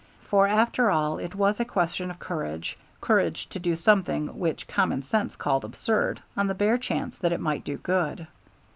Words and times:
For 0.29 0.47
after 0.47 0.89
all 0.89 1.19
it 1.19 1.35
was 1.35 1.59
a 1.59 1.63
question 1.65 2.09
of 2.09 2.17
courage, 2.17 2.75
courage 3.01 3.45
to 3.49 3.59
do 3.59 3.75
something 3.75 4.39
which 4.39 4.67
common 4.67 5.03
sense 5.03 5.35
called 5.35 5.63
absurd 5.63 6.19
on 6.35 6.47
the 6.47 6.55
bare 6.55 6.79
chance 6.79 7.19
that 7.19 7.31
it 7.33 7.39
might 7.39 7.63
do 7.63 7.77
good. 7.77 8.25